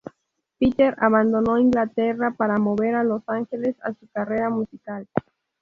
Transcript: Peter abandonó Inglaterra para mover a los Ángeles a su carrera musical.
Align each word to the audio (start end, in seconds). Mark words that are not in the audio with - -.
Peter 0.57 0.95
abandonó 0.99 1.59
Inglaterra 1.59 2.31
para 2.31 2.57
mover 2.57 2.95
a 2.95 3.03
los 3.03 3.21
Ángeles 3.27 3.75
a 3.83 3.93
su 3.93 4.07
carrera 4.07 4.49
musical. 4.49 5.07